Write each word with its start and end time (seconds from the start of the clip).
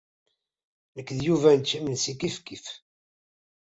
Nekk 0.95 1.09
d 1.17 1.19
Yuba 1.27 1.49
nečča 1.57 1.75
imensi 1.77 2.13
kifkif. 2.19 2.65